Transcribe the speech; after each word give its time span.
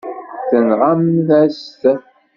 Tenɣam-as-t. 0.49 1.81